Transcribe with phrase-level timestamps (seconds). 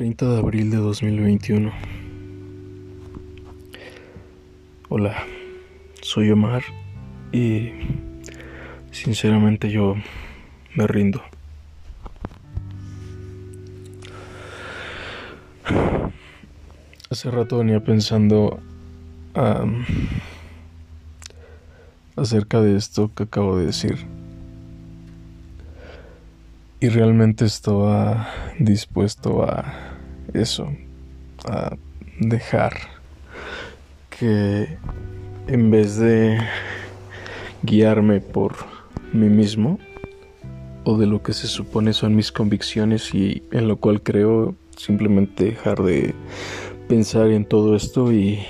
[0.00, 1.70] 30 de abril de 2021.
[4.88, 5.14] Hola,
[6.00, 6.62] soy Omar
[7.32, 7.68] y
[8.92, 9.96] sinceramente yo
[10.74, 11.20] me rindo.
[17.10, 18.58] Hace rato venía pensando
[22.16, 23.98] acerca de esto que acabo de decir.
[26.82, 29.89] Y realmente estaba dispuesto a
[30.34, 30.68] eso,
[31.44, 31.76] a
[32.20, 32.76] dejar
[34.10, 34.76] que
[35.46, 36.38] en vez de
[37.62, 38.54] guiarme por
[39.12, 39.78] mí mismo
[40.84, 45.44] o de lo que se supone son mis convicciones y en lo cual creo, simplemente
[45.44, 46.14] dejar de
[46.88, 48.40] pensar en todo esto y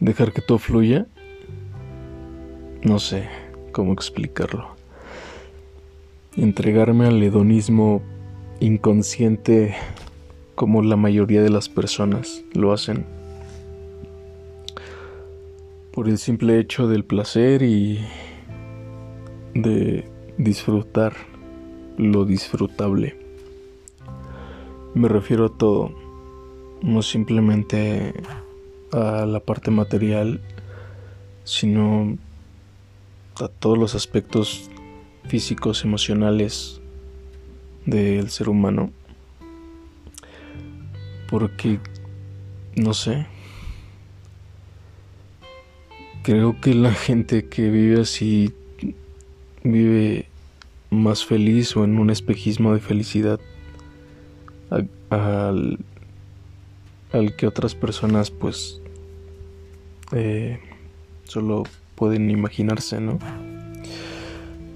[0.00, 1.06] dejar que todo fluya.
[2.82, 3.28] No sé
[3.72, 4.76] cómo explicarlo
[6.36, 8.02] entregarme al hedonismo
[8.60, 9.74] inconsciente
[10.56, 13.06] como la mayoría de las personas lo hacen.
[15.92, 18.00] Por el simple hecho del placer y
[19.54, 21.14] de disfrutar
[21.96, 23.16] lo disfrutable.
[24.94, 25.94] Me refiero a todo,
[26.82, 28.14] no simplemente
[28.92, 30.40] a la parte material,
[31.44, 32.16] sino
[33.40, 34.70] a todos los aspectos
[35.24, 36.80] físicos, emocionales
[37.84, 38.90] del ser humano.
[41.28, 41.80] Porque,
[42.76, 43.26] no sé,
[46.22, 48.52] creo que la gente que vive así
[49.62, 50.26] vive
[50.90, 53.40] más feliz o en un espejismo de felicidad
[55.10, 55.78] al,
[57.12, 58.80] al que otras personas pues
[60.12, 60.60] eh,
[61.24, 63.18] solo pueden imaginarse, ¿no?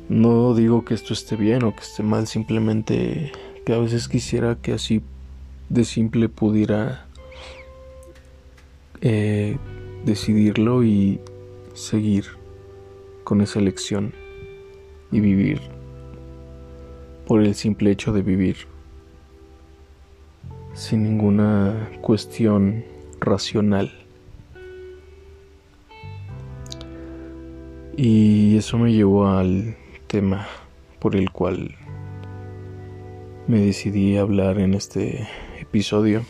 [0.09, 3.33] No digo que esto esté bien o que esté mal, simplemente
[3.65, 5.03] que a veces quisiera que así
[5.71, 7.07] de simple pudiera
[9.01, 9.57] eh,
[10.05, 11.21] decidirlo y
[11.73, 12.27] seguir
[13.25, 14.13] con esa elección
[15.13, 15.61] y vivir
[17.27, 18.57] por el simple hecho de vivir
[20.75, 22.85] sin ninguna cuestión
[23.21, 23.93] racional.
[27.97, 29.77] Y eso me llevó al
[30.09, 30.47] tema
[30.99, 31.77] por el cual
[33.47, 35.29] me decidí hablar en este
[35.71, 36.25] episodio,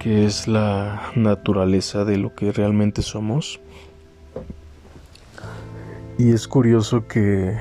[0.00, 3.60] que es la naturaleza de lo que realmente somos.
[6.18, 7.56] Y es curioso que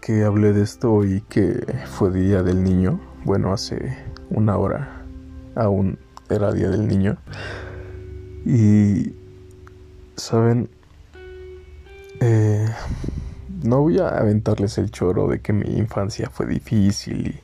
[0.00, 3.98] que hablé de esto y que fue Día del Niño, bueno, hace
[4.30, 5.02] una hora
[5.56, 5.98] aún
[6.30, 7.18] era Día del Niño.
[8.46, 9.12] Y,
[10.16, 10.70] ¿saben?
[12.20, 12.66] Eh,
[13.64, 17.42] no voy a aventarles el choro de que mi infancia fue difícil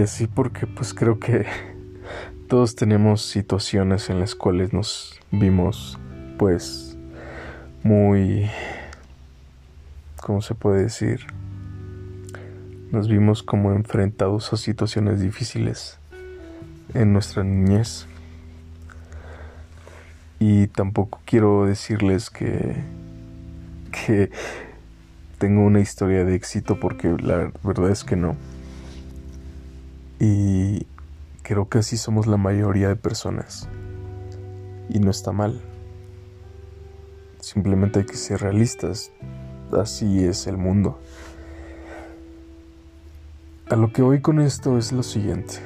[0.00, 1.46] así porque pues creo que
[2.48, 5.98] todos tenemos situaciones en las cuales nos vimos
[6.38, 6.96] pues
[7.82, 8.50] muy
[10.22, 11.20] ¿cómo se puede decir?
[12.90, 15.98] Nos vimos como enfrentados a situaciones difíciles
[16.94, 18.06] en nuestra niñez.
[20.40, 22.76] Y tampoco quiero decirles que
[23.90, 24.30] que
[25.38, 28.36] tengo una historia de éxito porque la verdad es que no.
[30.20, 30.86] Y
[31.42, 33.68] creo que así somos la mayoría de personas.
[34.88, 35.60] Y no está mal.
[37.40, 39.12] Simplemente hay que ser realistas.
[39.72, 40.98] Así es el mundo.
[43.70, 45.56] A lo que voy con esto es lo siguiente.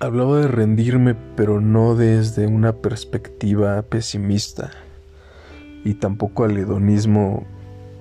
[0.00, 4.70] Hablaba de rendirme, pero no desde una perspectiva pesimista
[5.84, 7.46] y tampoco al hedonismo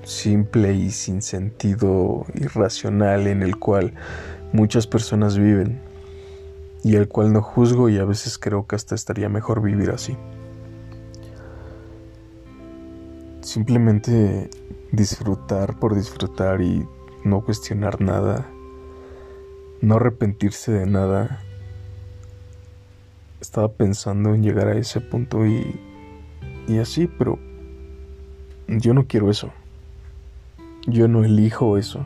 [0.03, 3.94] simple y sin sentido irracional en el cual
[4.52, 5.81] muchas personas viven
[6.84, 10.18] y el cual no juzgo y a veces creo que hasta estaría mejor vivir así.
[13.42, 14.50] Simplemente
[14.92, 16.86] disfrutar por disfrutar y
[17.24, 18.45] no cuestionar nada,
[19.81, 21.39] no arrepentirse de nada.
[23.39, 25.80] Estaba pensando en llegar a ese punto y,
[26.68, 27.39] y así, pero
[28.68, 29.51] yo no quiero eso.
[30.85, 32.06] Yo no elijo eso.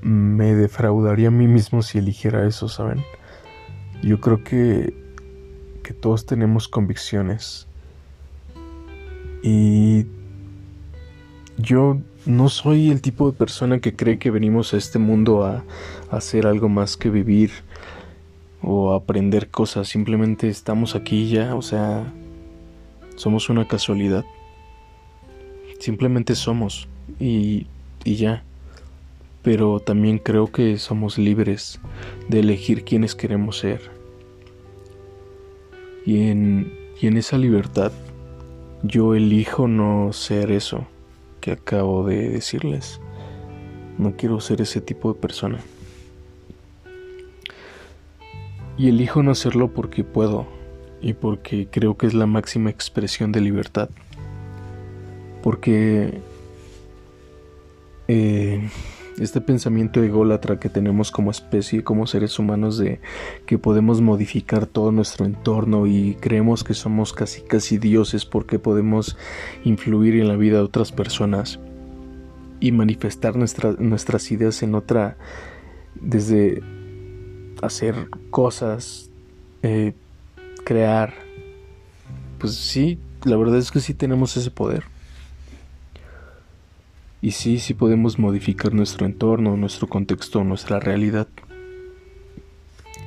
[0.00, 3.02] Me defraudaría a mí mismo si eligiera eso, ¿saben?
[4.02, 4.94] Yo creo que,
[5.82, 7.66] que todos tenemos convicciones.
[9.42, 10.06] Y
[11.58, 15.64] yo no soy el tipo de persona que cree que venimos a este mundo a,
[16.10, 17.50] a hacer algo más que vivir
[18.62, 19.88] o aprender cosas.
[19.88, 22.10] Simplemente estamos aquí ya, o sea,
[23.16, 24.24] somos una casualidad.
[25.78, 26.89] Simplemente somos
[27.20, 27.66] y,
[28.04, 28.42] y ya.
[29.42, 31.80] pero también creo que somos libres
[32.28, 33.90] de elegir quiénes queremos ser.
[36.04, 37.92] Y en, y en esa libertad
[38.82, 40.86] yo elijo no ser eso
[41.40, 43.00] que acabo de decirles.
[43.98, 45.58] No quiero ser ese tipo de persona.
[48.78, 50.46] Y elijo no hacerlo porque puedo
[51.02, 53.90] y porque creo que es la máxima expresión de libertad.
[55.42, 56.20] Porque
[58.12, 58.68] eh,
[59.20, 63.00] este pensamiento ególatra que tenemos como especie, como seres humanos, de
[63.46, 69.16] que podemos modificar todo nuestro entorno y creemos que somos casi casi dioses porque podemos
[69.62, 71.60] influir en la vida de otras personas
[72.58, 75.16] y manifestar nuestras ideas en otra,
[75.94, 76.62] desde
[77.62, 79.08] hacer cosas,
[79.62, 79.94] eh,
[80.64, 81.14] crear.
[82.38, 84.82] Pues sí, la verdad es que sí tenemos ese poder.
[87.22, 91.28] Y sí, sí podemos modificar nuestro entorno, nuestro contexto, nuestra realidad.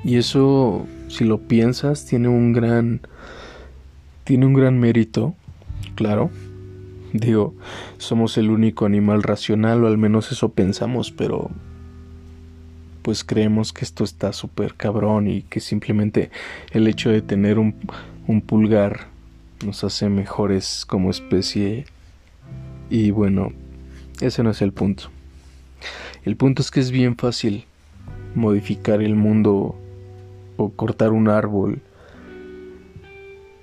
[0.03, 3.01] Y eso, si lo piensas, tiene un gran
[4.23, 5.35] tiene un gran mérito,
[5.95, 6.29] claro.
[7.11, 7.53] Digo,
[7.97, 11.51] somos el único animal racional, o al menos eso pensamos, pero
[13.01, 16.31] pues creemos que esto está súper cabrón y que simplemente
[16.71, 17.75] el hecho de tener un,
[18.27, 19.07] un pulgar
[19.65, 21.85] nos hace mejores como especie.
[22.89, 23.51] Y bueno,
[24.25, 25.09] ese no es el punto.
[26.23, 27.65] El punto es que es bien fácil
[28.35, 29.75] modificar el mundo
[30.57, 31.81] o cortar un árbol,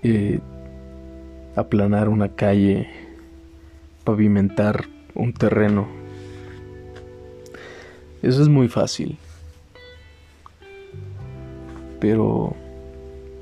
[0.02, 0.40] eh,
[1.56, 2.88] aplanar una calle,
[4.04, 4.84] pavimentar
[5.14, 5.88] un terreno.
[8.22, 9.16] Eso es muy fácil.
[12.00, 12.54] Pero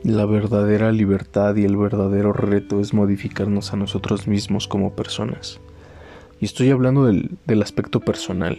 [0.05, 5.61] la verdadera libertad y el verdadero reto es modificarnos a nosotros mismos como personas.
[6.41, 8.59] Y estoy hablando del, aspecto personal.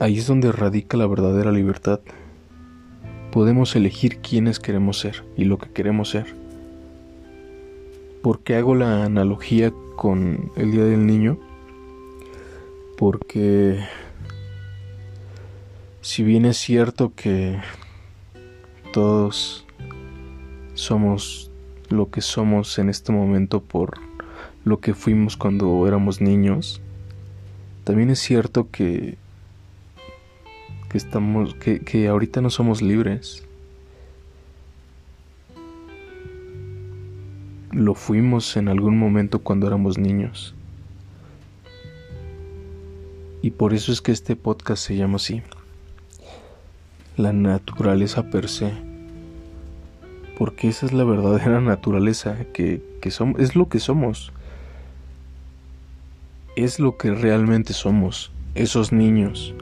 [0.00, 2.00] Ahí es donde radica la verdadera libertad.
[3.30, 6.34] Podemos elegir quiénes queremos ser y lo que queremos ser.
[8.20, 11.38] ¿Por qué hago la analogía con el Día del Niño?
[12.98, 13.78] Porque
[16.00, 17.60] si bien es cierto que
[18.92, 19.64] todos
[20.74, 21.52] somos
[21.88, 24.09] lo que somos en este momento por
[24.64, 26.80] lo que fuimos cuando éramos niños,
[27.84, 29.16] también es cierto que
[30.88, 33.44] que estamos que, que ahorita no somos libres.
[37.70, 40.54] Lo fuimos en algún momento cuando éramos niños.
[43.42, 45.42] Y por eso es que este podcast se llama así
[47.20, 48.72] la naturaleza per se.
[50.38, 54.32] Porque esa es la verdadera naturaleza que, somos, es lo que somos.
[56.60, 59.54] Es lo que realmente somos, esos niños.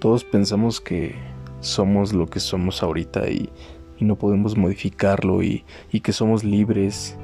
[0.00, 1.14] Todos pensamos que
[1.60, 3.48] somos lo que somos ahorita y,
[4.00, 7.16] no podemos modificarlo y, y que somos libres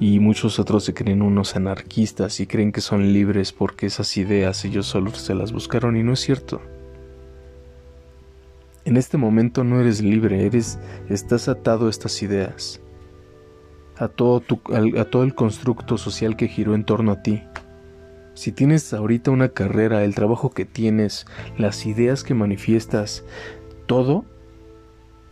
[0.00, 4.66] y muchos otros se creen unos anarquistas y creen que son libres porque esas ideas
[4.66, 6.60] ellos solo se las buscaron y no es cierto.
[8.84, 10.78] En este momento no eres libre, eres
[11.08, 12.82] estás atado a estas ideas,
[13.98, 14.60] a todo tu,
[14.98, 17.42] a todo el constructo social que giró en torno a ti.
[18.34, 23.24] Si tienes ahorita una carrera, el trabajo que tienes, las ideas que manifiestas,
[23.86, 24.24] todo,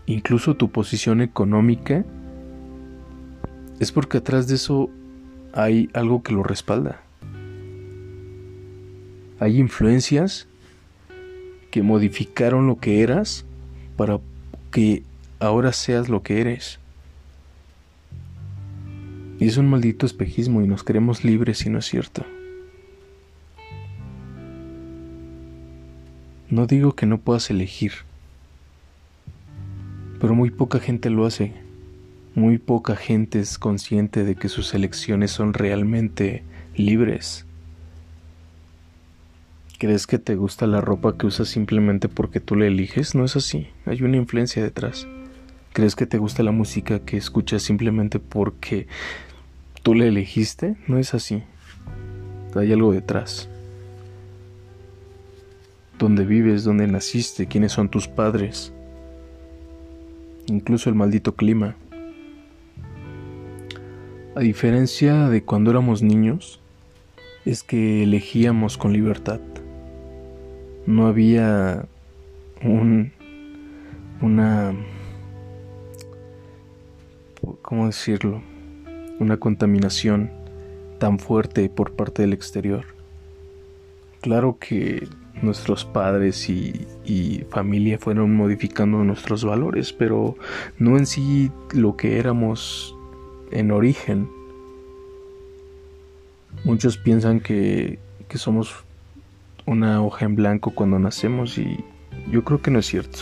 [0.06, 2.04] incluso tu posición económica,
[3.80, 4.88] es porque atrás de eso
[5.52, 7.02] hay algo que lo respalda.
[9.40, 10.46] Hay influencias
[11.72, 13.44] que modificaron lo que eras
[13.96, 14.20] para
[14.70, 15.02] que
[15.40, 16.78] ahora seas lo que eres.
[19.42, 22.24] Y es un maldito espejismo y nos queremos libres y no es cierto.
[26.48, 27.90] No digo que no puedas elegir,
[30.20, 31.54] pero muy poca gente lo hace.
[32.36, 36.44] Muy poca gente es consciente de que sus elecciones son realmente
[36.76, 37.44] libres.
[39.80, 43.16] ¿Crees que te gusta la ropa que usas simplemente porque tú la eliges?
[43.16, 45.08] No es así, hay una influencia detrás.
[45.72, 48.86] ¿Crees que te gusta la música que escuchas simplemente porque
[49.82, 50.76] tú la elegiste?
[50.86, 51.42] No es así.
[52.54, 53.48] Hay algo detrás.
[55.98, 56.64] ¿Dónde vives?
[56.64, 57.46] ¿Dónde naciste?
[57.46, 58.72] ¿Quiénes son tus padres?
[60.46, 61.76] Incluso el maldito clima.
[64.36, 66.60] A diferencia de cuando éramos niños,
[67.46, 69.40] es que elegíamos con libertad.
[70.86, 71.86] No había
[72.62, 73.12] un
[74.20, 74.74] una
[77.62, 78.42] ¿cómo decirlo?
[79.22, 80.30] una contaminación
[80.98, 82.84] tan fuerte por parte del exterior.
[84.20, 85.08] Claro que
[85.40, 86.86] nuestros padres y,
[87.50, 90.36] familia fueron modificando nuestros valores, pero
[90.78, 92.94] no en sí lo que éramos
[93.50, 94.28] en origen.
[96.64, 98.84] Muchos piensan que, que somos
[99.66, 101.84] una hoja en blanco cuando nacemos y
[102.30, 103.18] yo creo que no es cierto.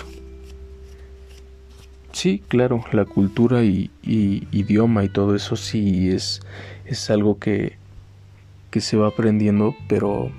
[2.21, 6.43] Sí, claro, la cultura y, idioma y todo eso sí es,
[6.85, 7.79] es algo que,
[8.71, 10.31] que se va aprendiendo, pero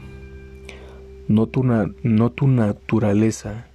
[1.27, 3.65] no tu, no tu naturaleza,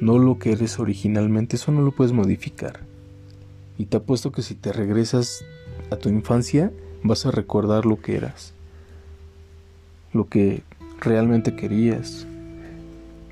[0.00, 2.80] no lo que eres originalmente, eso no lo puedes modificar.
[3.78, 5.44] Y te apuesto que si te regresas
[5.92, 6.72] a tu infancia,
[7.04, 8.54] vas a recordar lo que eras,
[10.12, 10.64] lo que
[11.00, 12.26] realmente querías,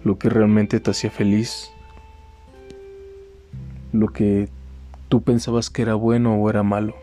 [0.04, 1.73] lo que realmente te hacía feliz,
[3.94, 4.48] lo que
[5.08, 6.96] tú pensabas que era bueno o era malo,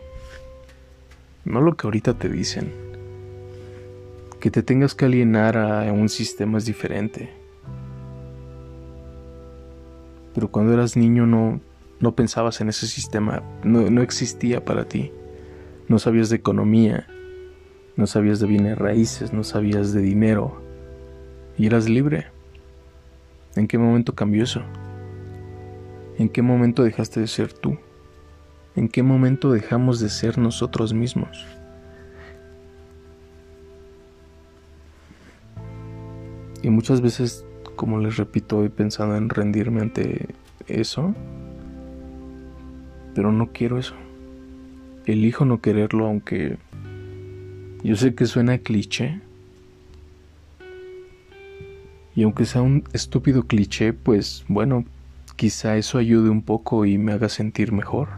[1.44, 2.70] no lo que ahorita te dicen.
[4.40, 7.30] Que te tengas que alienar a un sistema es diferente.
[10.34, 11.60] Pero cuando eras niño no,
[12.00, 15.12] no pensabas en ese sistema, no, no existía para ti.
[15.88, 17.06] No sabías de economía,
[17.96, 20.60] no sabías de bienes raíces, no sabías de dinero
[21.56, 22.26] y eras libre.
[23.56, 24.62] ¿En qué momento cambió eso?
[26.22, 27.76] ¿En qué momento dejaste de ser tú?
[28.76, 31.44] ¿En qué momento dejamos de ser nosotros mismos?
[36.62, 40.28] Y muchas veces, como les repito, he pensado en rendirme ante
[40.68, 41.12] eso,
[43.16, 43.94] pero no quiero eso.
[45.06, 46.56] Elijo no quererlo aunque
[47.82, 49.20] yo sé que suena cliché.
[52.14, 54.84] Y aunque sea un estúpido cliché, pues bueno,
[55.36, 58.08] quizá eso ayude un poco y me haga sentir mejor.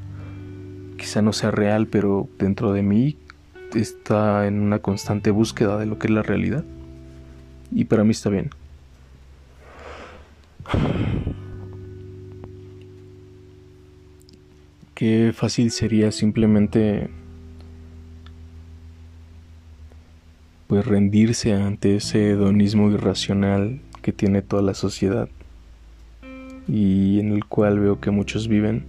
[0.98, 3.16] Quizá no sea real, pero dentro de mí
[3.74, 6.64] está en una constante búsqueda de lo que es la realidad
[7.72, 8.50] y para mí está bien.
[14.94, 17.10] Qué fácil sería simplemente
[20.68, 25.28] pues rendirse ante ese hedonismo irracional que tiene toda la sociedad
[26.68, 28.84] y en el cual veo que muchos viven,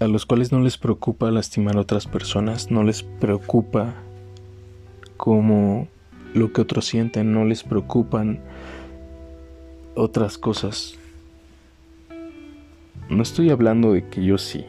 [0.00, 3.94] a los cuales no les preocupa lastimar a otras personas, no les preocupa
[5.16, 5.88] cómo
[6.34, 8.40] lo que otros sienten, no les preocupan
[9.94, 10.96] otras cosas.
[13.08, 14.64] No estoy hablando de que yo sí,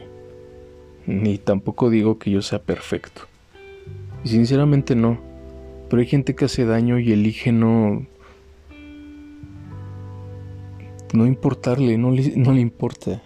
[1.06, 3.22] ni tampoco digo que yo sea perfecto.
[4.24, 5.18] Sinceramente no.
[5.88, 8.06] Pero hay gente que hace daño y elige no...
[11.12, 13.22] No importarle, no le, no le importa.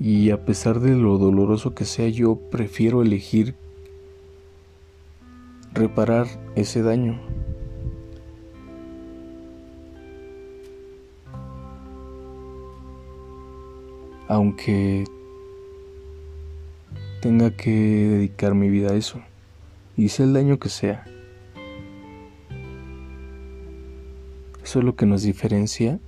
[0.00, 3.54] Y a pesar de lo doloroso que sea, yo prefiero elegir
[5.74, 6.26] reparar
[6.56, 7.20] ese daño.
[14.26, 15.04] Aunque
[17.20, 19.20] tenga que dedicar mi vida a eso,
[19.96, 21.04] y sea el daño que sea.
[24.70, 25.98] Eso es lo que nos diferencia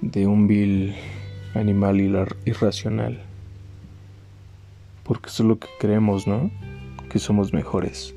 [0.00, 0.94] de un vil
[1.52, 2.00] animal
[2.44, 3.24] irracional.
[5.02, 6.52] Porque eso es lo que creemos, ¿no?
[7.10, 8.14] Que somos mejores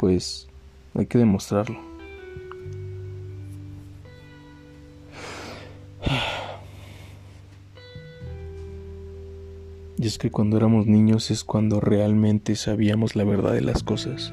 [0.00, 0.48] pues
[0.94, 1.78] hay que demostrarlo.
[9.98, 14.32] Y es que cuando éramos niños es cuando realmente sabíamos la verdad de las cosas.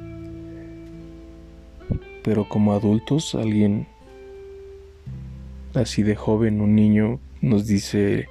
[2.27, 3.87] Pero como adultos, alguien
[5.73, 8.27] así de joven, un niño, nos dice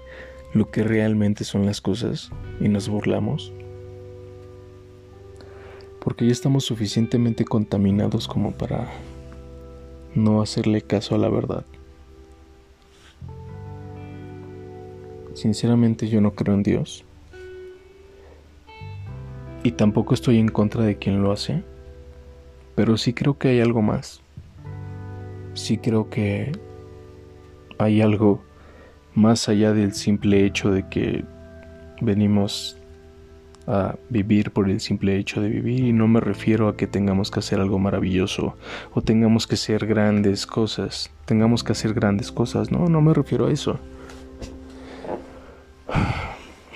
[0.52, 3.54] lo que realmente son las cosas y nos burlamos
[6.06, 8.92] porque ya estamos suficientemente contaminados como para
[10.14, 11.64] no hacerle caso a la verdad.
[15.32, 17.04] Sinceramente yo no creo en Dios.
[19.64, 21.64] Y tampoco estoy en contra de quien lo hace.
[22.76, 24.22] Pero sí creo que hay algo más.
[25.54, 26.52] Sí creo que
[27.78, 28.42] hay algo
[29.14, 31.24] más allá del simple hecho de que
[32.00, 32.76] venimos
[33.66, 37.30] a vivir por el simple hecho de vivir y no me refiero a que tengamos
[37.30, 38.54] que hacer algo maravilloso
[38.94, 43.46] o tengamos que hacer grandes cosas, tengamos que hacer grandes cosas, no, no me refiero
[43.46, 43.80] a eso.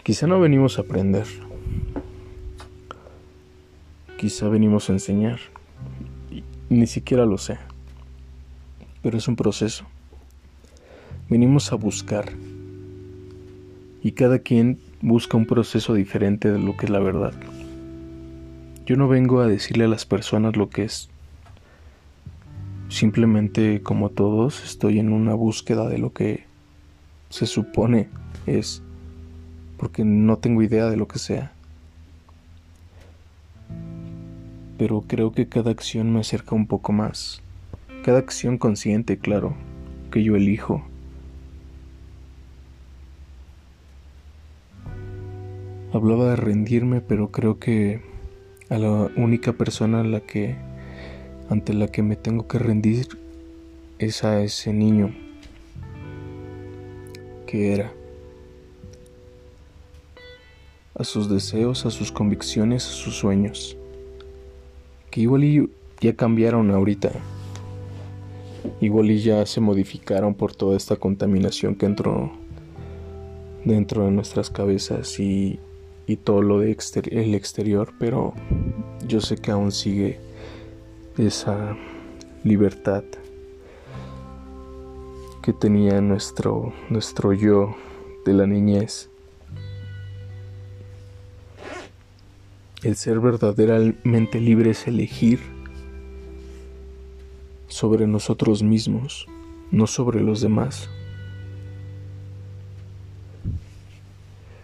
[0.02, 1.26] Quizá no venimos a aprender,
[4.16, 5.38] quizá venimos a enseñar,
[6.70, 7.58] ni siquiera lo sé,
[9.02, 9.84] pero es un proceso.
[11.28, 12.32] Venimos a buscar
[14.02, 17.34] y cada quien busca un proceso diferente de lo que es la verdad.
[18.86, 21.10] Yo no vengo a decirle a las personas lo que es.
[22.88, 26.44] Simplemente, como todos, estoy en una búsqueda de lo que
[27.30, 28.08] se supone
[28.46, 28.82] es,
[29.76, 31.52] porque no tengo idea de lo que sea.
[34.80, 37.42] Pero creo que cada acción me acerca un poco más.
[38.02, 39.54] Cada acción consciente, claro,
[40.10, 40.82] que yo elijo.
[45.92, 48.00] Hablaba de rendirme, pero creo que
[48.70, 50.56] a la única persona a la que
[51.50, 53.06] ante la que me tengo que rendir
[53.98, 55.14] es a ese niño
[57.46, 57.92] que era
[60.94, 63.76] a sus deseos, a sus convicciones, a sus sueños
[65.10, 67.10] que igual ya cambiaron ahorita
[68.80, 72.30] igual y ya se modificaron por toda esta contaminación que entró
[73.64, 75.58] dentro de nuestras cabezas y
[76.10, 76.76] y todo lo de
[77.12, 78.34] el exterior, pero
[79.06, 80.18] yo sé que aún sigue
[81.16, 81.76] esa
[82.42, 83.04] libertad
[85.40, 87.76] que tenía nuestro, nuestro yo
[88.24, 89.08] de la niñez.
[92.82, 95.38] El ser verdaderamente libre es elegir
[97.68, 99.26] sobre nosotros mismos,
[99.70, 100.88] no sobre los demás.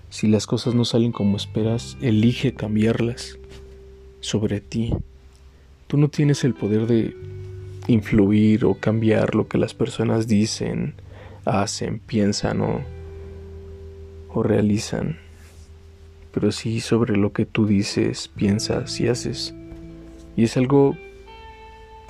[0.09, 3.39] Si las cosas no salen como esperas, elige cambiarlas
[4.21, 4.95] sobre ti.
[5.87, 7.15] Tú no tienes el poder de
[7.87, 10.95] influir o cambiar lo que las personas dicen,
[11.45, 12.81] hacen, piensan o,
[14.33, 15.19] o realizan,
[16.37, 19.55] pero sí sobre lo que tú dices, piensas y haces.
[20.37, 20.95] Y es algo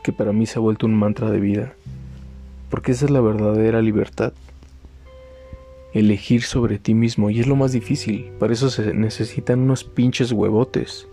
[0.02, 1.74] que para mí se ha vuelto un mantra de vida,
[2.68, 4.32] porque esa es la verdadera libertad
[5.92, 8.32] elegir sobre ti mismo y es lo más difícil.
[8.40, 11.06] Para eso se necesitan unos pinches huevotes.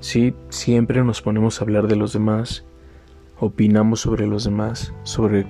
[0.00, 2.64] Sí, siempre nos ponemos a hablar de los demás,
[3.38, 5.44] opinamos sobre los demás, sobre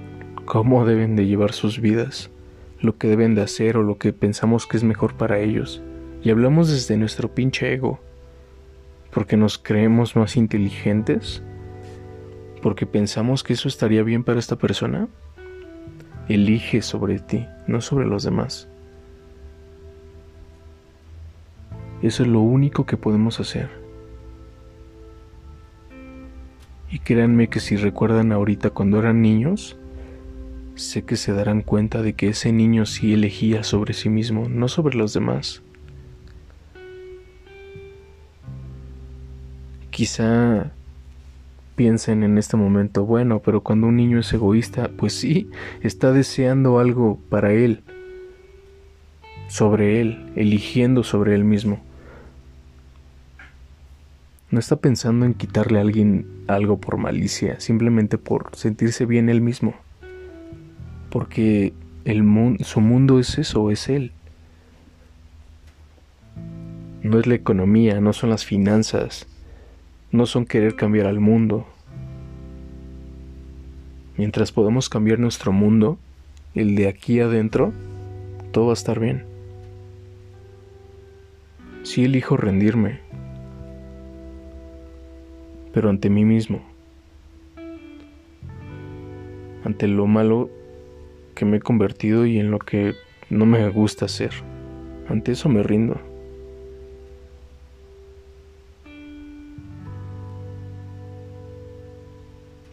[0.46, 2.32] cómo deben de llevar sus vidas,
[2.80, 5.82] lo que deben de hacer o lo que pensamos que es mejor para ellos.
[6.22, 8.00] Y hablamos desde nuestro pinche ego,
[9.12, 11.42] porque nos creemos más inteligentes,
[12.62, 15.08] porque pensamos que eso estaría bien para esta persona.
[16.28, 18.68] Elige sobre ti, no sobre los demás.
[22.02, 23.70] Eso es lo único que podemos hacer.
[26.90, 29.76] Y créanme que si recuerdan ahorita cuando eran niños,
[30.76, 34.68] sé que se darán cuenta de que ese niño sí elegía sobre sí mismo, no
[34.68, 35.62] sobre los demás.
[39.90, 40.72] Quizá
[41.74, 45.50] piensen en este momento, bueno, pero cuando un niño es egoísta, pues sí,
[45.82, 47.82] está deseando algo para él,
[49.48, 51.80] sobre él, eligiendo sobre él mismo.
[54.50, 59.40] No está pensando en quitarle a alguien algo por malicia, simplemente por sentirse bien él
[59.40, 59.74] mismo.
[61.10, 61.72] Porque
[62.04, 62.24] el
[62.60, 64.12] su mundo es eso, es él.
[67.02, 69.26] No es la economía, no son las finanzas,
[70.12, 71.66] no son querer cambiar al mundo.
[74.16, 75.98] Mientras podamos cambiar nuestro mundo,
[76.54, 77.72] el de aquí adentro,
[78.50, 79.24] todo va a estar bien.
[81.82, 83.00] Sí elijo rendirme,
[85.72, 86.62] pero ante mí mismo,
[89.64, 90.50] ante lo malo
[91.36, 92.94] que me he convertido y en lo que
[93.30, 94.32] no me gusta hacer.
[95.08, 96.00] Ante eso me rindo.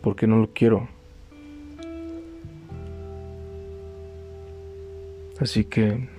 [0.03, 0.87] porque no lo quiero.
[5.39, 6.09] Así que,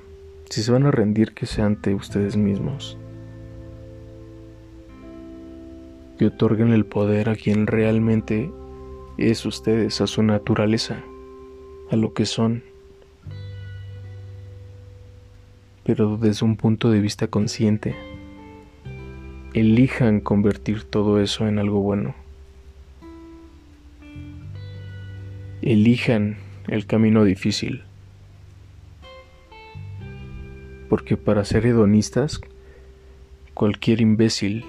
[0.48, 2.98] si se van a rendir, que sea ante ustedes mismos.
[6.18, 8.50] Que otorguen el poder a quien realmente
[9.18, 11.04] es ustedes, a su naturaleza,
[11.94, 12.62] a lo que son.
[15.82, 17.96] Pero desde un punto de vista consciente,
[19.54, 22.14] elijan convertir todo eso en algo bueno.
[25.64, 26.36] elijan
[26.68, 27.82] el camino difícil.
[30.90, 32.40] Porque para ser hedonistas,
[33.54, 34.66] cualquier imbécil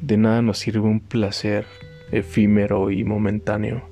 [0.00, 1.66] de nada nos sirve un placer
[2.12, 3.82] efímero y momentáneo.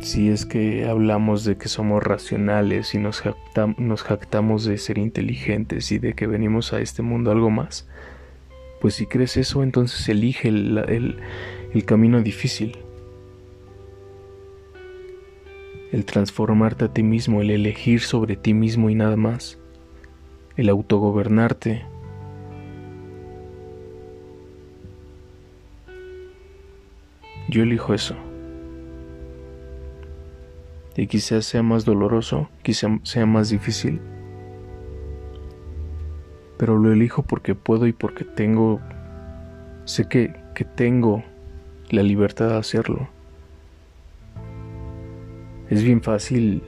[0.00, 5.98] Si es que hablamos de que somos racionales y nos, jactamos de ser inteligentes y
[5.98, 7.86] de que venimos a este mundo algo más,
[8.80, 11.20] pues si crees eso, entonces elige el,
[11.74, 12.78] el camino difícil.
[15.92, 19.58] El transformarte a ti mismo, el elegir sobre ti mismo y nada más.
[20.56, 21.84] El autogobernarte,
[27.50, 28.14] Yo elijo eso.
[30.96, 34.00] Y quizás sea más doloroso, quizás sea más difícil,
[36.56, 38.80] pero lo elijo porque puedo y porque tengo,
[39.84, 41.24] sé que, que tengo
[41.88, 43.08] la libertad de hacerlo.
[45.70, 46.62] Es bien fácil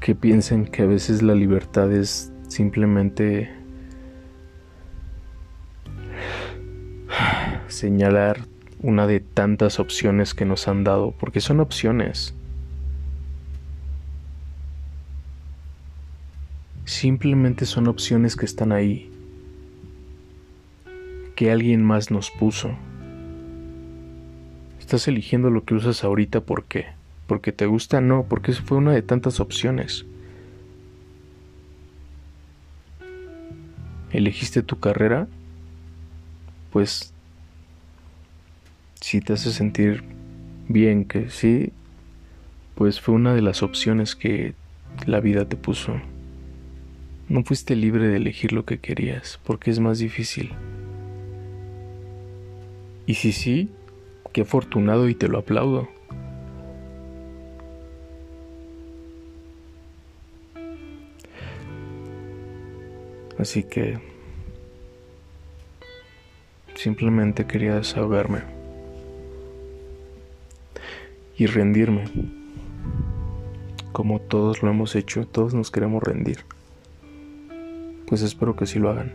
[0.00, 3.50] que piensen que a veces la libertad es simplemente
[7.84, 8.46] señalar
[8.80, 12.32] una de tantas opciones que nos han dado, porque son opciones.
[16.86, 19.10] Simplemente son opciones que están ahí,
[21.36, 22.70] que alguien más nos puso.
[24.80, 26.86] Estás eligiendo lo que usas ahorita, ¿por qué?
[27.26, 28.00] ¿Porque te gusta?
[28.00, 30.06] No, porque fue una de tantas opciones.
[34.10, 35.28] ¿Elegiste tu carrera?
[36.72, 37.13] Pues
[39.04, 40.02] si te hace sentir
[40.66, 41.74] bien que sí,
[42.74, 44.54] pues fue una de las opciones que
[45.04, 46.00] la vida te puso.
[47.28, 50.52] No fuiste libre de elegir lo que querías, porque es más difícil.
[53.04, 53.68] Y si sí,
[54.32, 55.86] Qué afortunado y te lo aplaudo.
[63.38, 64.00] Así que
[66.74, 68.53] simplemente quería desahogarme
[71.36, 72.04] y rendirme.
[73.92, 76.38] Como todos lo hemos hecho, todos nos queremos rendir.
[78.06, 79.12] Pues espero que sí lo hagan.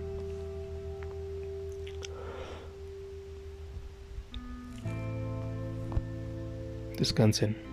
[6.98, 7.69] Descansen.